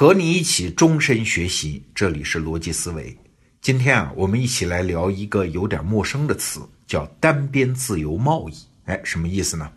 [0.00, 3.14] 和你一起终身学习，这里是逻辑思维。
[3.60, 8.54] 今天啊，我们一起来聊一个有点陌生的词，叫单边自由贸易。
[8.86, 9.70] 哎，什么意思呢？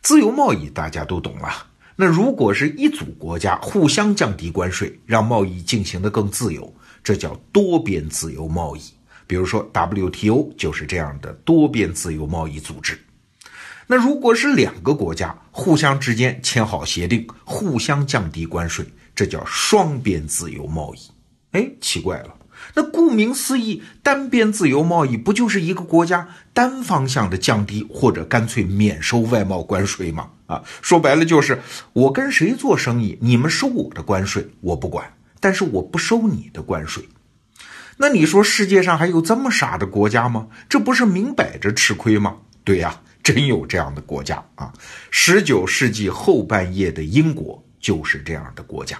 [0.00, 1.66] 自由贸易大家都懂了。
[1.96, 6.72] 那如果是一组国家互相降低关税，让贸易进行的更自由，
[7.02, 8.82] 这叫多边自由贸易。
[9.26, 12.96] 比如说 WTO 就是这样的多边自由贸易组织。
[13.88, 18.86] 那如果是两个国家互相之间签好协定，互相降低关税，
[19.18, 20.98] 这叫双边自由贸易。
[21.50, 22.36] 哎，奇怪了，
[22.74, 30.30] 那顾名思义，单边自由贸易不就是一个国家单方向的降低或者干脆免收外贸关税吗？
[30.46, 31.60] 啊，说白了就是
[31.94, 37.08] 我跟谁做生意，你们收我的关税我不管，但是我不收你的关税。
[37.96, 40.46] 那你说世界上还有这么傻的国家吗？
[40.68, 42.36] 这不是明摆着吃亏吗？
[42.62, 43.00] 对呀。
[43.20, 44.72] 真有这样的国家啊！
[45.10, 48.98] 十九世纪后半叶的英国就是这样的国家。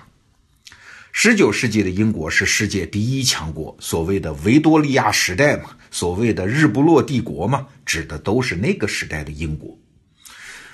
[1.12, 9.77] 十九世纪的英国是世界第一强国，所谓的维多利亚时代嘛，所谓的日不落帝国嘛，指的都是那个时代的英国。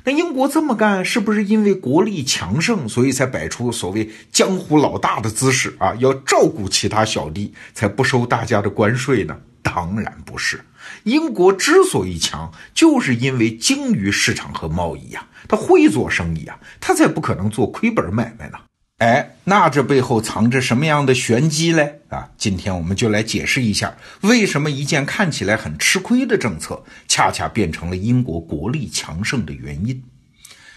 [0.04, 5.94] 那英国这么干，是不是因为国力强盛，所以才摆出所谓江湖老大的姿势啊？
[5.94, 9.38] 要照顾其他小弟，才不收大家的关税呢？
[9.62, 10.62] 当然不是。
[11.04, 18.58] 英国之所以强，就是因为精于市场和贸易呀，他会做生意啊，他才不可能做亏本买卖呢。
[18.98, 21.98] 哎，那这背后藏着什么样的玄机嘞？
[22.10, 30.00] 啊，今天我们就来解释一下，为什么一件看起来很吃亏的政策，恰恰变成了英国国力强盛的原因。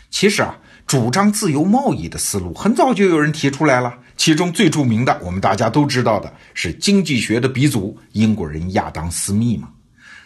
[0.09, 0.57] 其实啊，
[0.87, 9.69] 主张自由贸易的思路很早就有人提出来了，其中最著名的，我们大家都知道的是经济学的鼻祖英国人亚当·斯密嘛。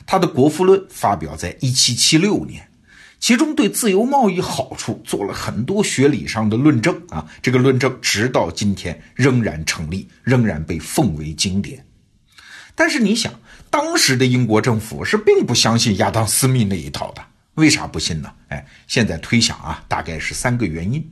[0.05, 2.69] 他的《国富论》发表在一七七六年，
[3.21, 11.85] 其中对自由贸易好处做了很多学理上的论证啊，这个论证直到今天仍然成立，仍然被奉为经典。
[12.73, 13.31] 但是你想，
[13.69, 17.23] 当时的英国政府是并不相信亚当·斯密那一套的，
[17.53, 18.33] 为啥不信呢？
[18.47, 21.07] 哎，现在推想啊，大概是三个原因。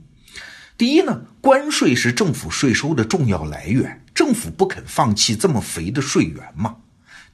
[0.79, 6.75] 第一呢，关税是政府税收的重要来源，政府不肯放弃这么肥的税源嘛。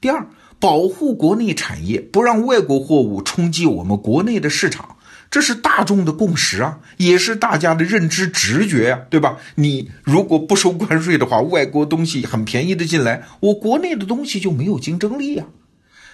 [0.02, 0.28] 第二。
[0.58, 4.96] 保护国内产业，不让外国货物冲击我们国内的市场，
[5.30, 9.36] 这是大众的共识啊，也是大家的认知直觉呀，对吧？
[9.56, 15.44] 你如果不收关税的话，外国东西很便宜的进来，我国内的东西就没有竞争力呀。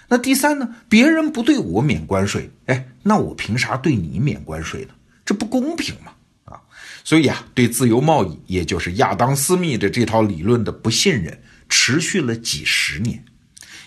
[0.08, 0.68] 那第三呢？
[0.88, 4.88] 别人不对我免关税，哎，那我凭啥对你免关税呢？
[5.24, 6.12] 这不公平嘛？
[6.44, 6.60] 啊，
[7.04, 11.38] 所以啊，对自由贸易，也就是亚当·斯密的这套理论的不信任，
[11.68, 13.24] 持续了几十年。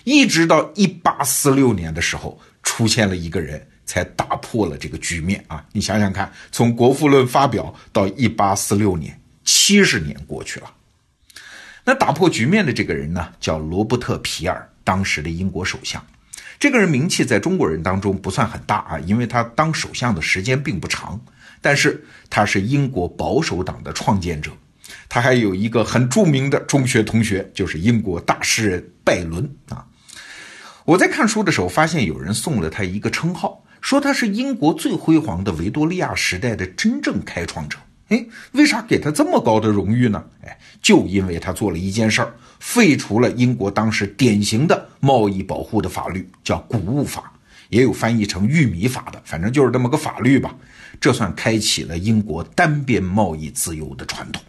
[0.06, 5.66] 一直到一八四六年的时候，出现了一个人，才打破了这个局面啊！
[5.72, 10.72] 你想想看，从《国富论》发表到一八四六年，七十年过去了。
[11.84, 16.00] 那打破局面的这个人呢，叫罗伯特·皮尔，当时的英国首相。
[16.56, 21.20] 这个人名气在中国人当中不算很大啊，因为他当首相的时间并不长。
[21.60, 22.00] 但是
[22.30, 24.52] 他是英国保守党的创建者。
[25.08, 29.84] 他还有一个很著名的中学同学，就是英国大诗人拜伦啊。
[30.86, 37.76] 我在看书的时候，发现有人送了他一个称号，说他是英国最辉煌的维多利亚时代的真正开创者。
[38.06, 40.24] 哎，为啥给他这么高的荣誉呢？
[40.44, 47.32] 哎，就因为他做了一件事儿，废除了英国当时典型的贸易保护的法律，叫谷物法，
[47.68, 50.54] 也有翻译成玉米法的，反正就是这么个法律吧。
[51.00, 54.40] 这算开启了英国单边贸易自由的传统。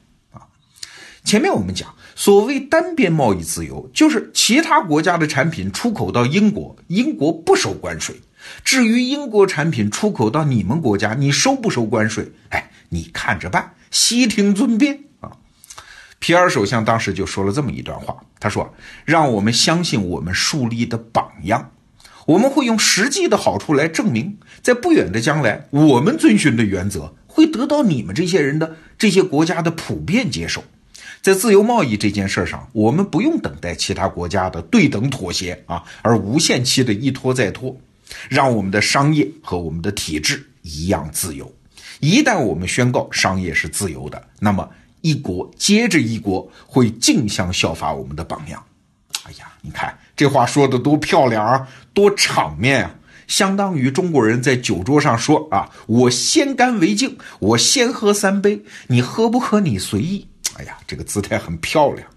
[1.27, 8.15] 前面我们讲，所谓单边贸易自由，就是其他国家的产品出口到英国，英国不收关税；
[8.63, 12.31] 至于英国产品出口到你们国家，你收不收关税？
[12.47, 15.33] 哎，你看着办，悉听尊便啊！
[16.19, 18.73] 皮尔首相当时就说了这么一段话，他说
[19.03, 21.71] ：“让我们相信我们树立的榜样，
[22.27, 30.63] 我们会用实际的好处来证明，在不远的将来，我们遵循的原则会得到你们这些人的这些国家的普遍接受。”
[31.27, 37.75] 在自由贸易这件事上，我们不用等待其他国家的对等妥协啊，而无限期的一拖再拖，
[38.29, 41.53] 让我们的商业和我们的体制一样自由。
[41.99, 44.69] 一旦我们宣告商业是自由的，那么
[45.01, 48.63] 一国接着一国会竞相效法我们的榜样。
[49.25, 52.95] 哎呀，你看这话说的多漂亮啊，多场面啊！
[53.27, 62.07] 相当于中国人在酒桌上说啊：“我先干为敬，我先喝三杯，你喝不喝你随意。”哎呀，这个姿态很漂亮。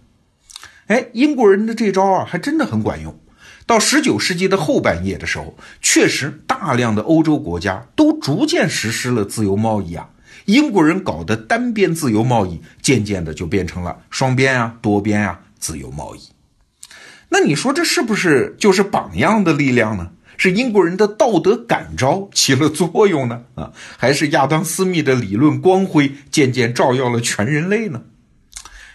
[0.87, 3.19] 哎，英国人的这招啊，还真的很管用。
[3.67, 10.09] 到十九世纪的后半叶的时候，确实大量的欧洲国家都逐渐实施了自由贸易啊。
[10.47, 16.21] 英国人搞的单边自由贸易，渐渐的就变成了双边啊、多边啊自由贸易。
[17.29, 20.11] 那你说这是不是就是榜样的力量呢？
[20.37, 23.43] 是英国人的道德感召起了作用呢？
[23.55, 28.03] 啊，还是亚当·斯密的理论光辉渐渐照耀了全人类呢？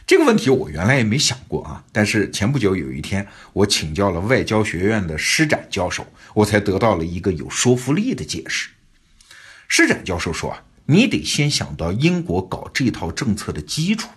[0.07, 6.05] 这个问题我原来也没想过啊，但是前不久有一天，我请教了外交学院的施展教授，
[6.35, 8.69] 我才得到了一个有说服力的解释。
[9.67, 14.09] 施展教授说啊，你得先想到英国搞这套政策的基础，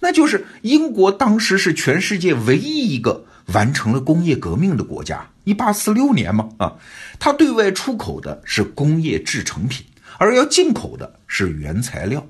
[0.00, 6.76] 那就是英国当时是全世界唯一一个完成了工业革命的国家，一八四六年嘛啊，
[7.20, 9.86] 它对外出口的是工业制成品，
[10.18, 12.26] 而要进口的是原材料。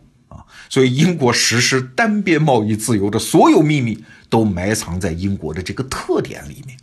[0.69, 6.77] 所以，英国实施单边贸易自由的所有秘密都埋藏在英国的这个特点里面。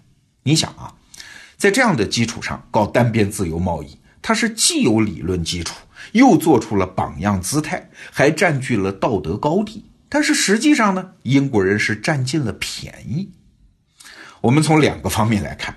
[0.44, 0.94] 你想啊，
[1.58, 5.76] 在这样的基础上搞单边自由贸易，它是既有理论基础，
[6.14, 9.86] 又做出了榜样姿态，还占据了道德高地。
[10.08, 13.32] 但是实际上呢，英国人是占尽了便宜。
[14.42, 15.76] 我们从两个方面来看，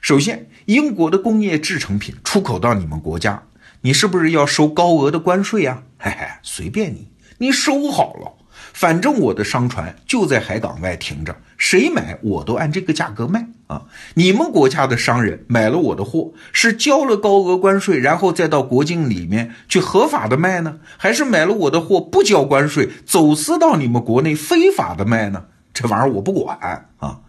[0.00, 3.44] 首先，英国的工业制成品出口到你们国家，
[3.82, 5.82] 你是不是要收高额的关税呀？
[5.98, 7.11] 嘿嘿，随便你。
[7.42, 8.32] 你收好了，
[8.72, 13.82] 反正我的商船就在海港外停着，谁买我都按这个价格卖啊！
[14.14, 25.46] 你们国家的商人买了我的货，是交了高额关税，然后再到国境里面去合法的卖呢，还是买了我的货不交关税，走私到你们国内非法的卖呢？
[25.74, 27.22] 这玩意儿我不管啊！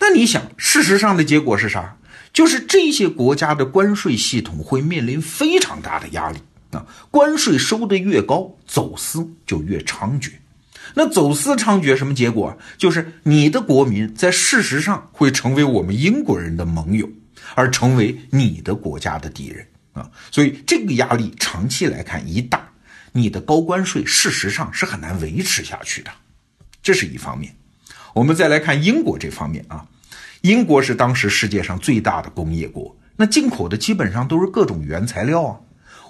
[0.00, 1.96] 那你想，事实上的结果是啥？
[2.32, 6.38] 就是这些国家的关税系统会面临非常大的压力。
[7.10, 10.30] 关税收的越高，走私就越猖獗。
[10.94, 12.56] 那走私猖獗什么结果？
[12.76, 17.08] 就是你的国民在事实上会成为我们英国人的盟友，
[17.54, 20.10] 而成为你的国家的敌人啊！
[20.30, 22.68] 所以这个压力长期来看一大，
[23.12, 26.10] 你的高关税事实上是很难维持下去的。
[26.82, 27.54] 这是一方面。
[28.12, 29.86] 我们再来看英国这方面啊，
[30.42, 35.58] 英国是当时世界上最大的工业国，那进口的基本上都是各种原材料啊。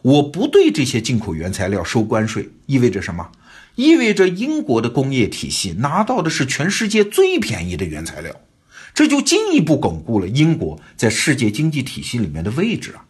[0.05, 3.31] 我不对这些进口原材料收关税，意味着什么？
[3.75, 8.39] 意味着英国的工业体系拿到的是全世界最便宜的原材料，
[8.93, 13.06] 这就进一步巩固了英国在世界经济体系里面的位置啊！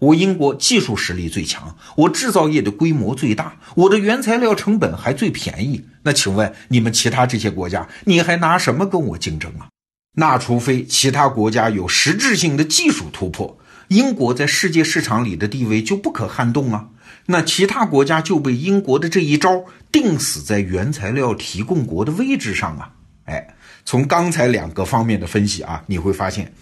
[0.00, 5.84] 我英国技术实力最强，我制造业的规模最大，我的原材料成本还最便宜。
[6.04, 9.68] 那请问你们其他这些国家，你还拿什么跟我竞争啊？
[10.16, 13.58] 那除非其他国家有实质性的技术突破。
[13.88, 16.88] 英国在世界市场里的地位就不可撼动啊，
[17.26, 22.90] 那其他国家就被英国的这一招定死在原材料提供国的位置上啊！
[23.24, 23.54] 哎，
[23.84, 26.52] 从刚才两个方面的分析啊，你会发现，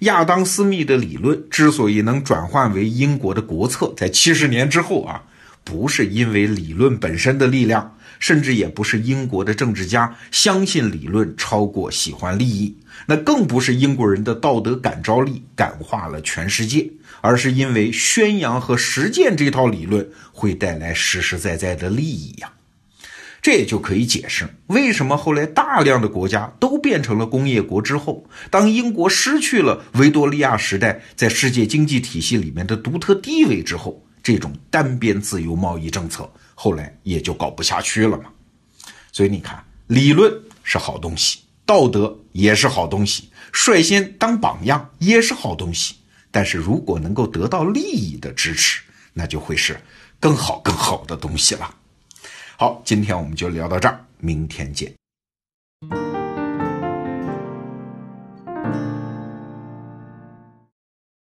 [0.00, 5.22] 亚当·斯密的理论之所以能转换为英国的国策，在七十年之后啊，
[5.62, 7.96] 不是因为理论本身的力量。
[8.22, 12.72] 甚至也不是英国的政治家相信理论超过喜欢利益，
[13.06, 16.88] 那更不是英国人的道德感召力感化了全世界，
[17.20, 22.52] 而是因为宣扬和实践这套理论会带来实实在在的利益呀。
[23.42, 36.30] 这也就可以解释为什么后来大量的国家都变成了工业国之后，当英国失去了维多利亚时代在世界经济体系里面的独特地位之后，这种单边自由贸易政策。
[36.54, 38.30] 后来也就搞不下去了嘛，
[39.12, 40.32] 所以你看，理论
[40.62, 45.96] 是好东西，道德也是好东西，率先当榜样也是好东西。
[46.30, 48.82] 但是如果能够得到利益的支持，
[49.12, 49.78] 那就会是
[50.18, 51.74] 更好更好的东西了。
[52.56, 54.94] 好，今天我们就聊到这儿，明天见。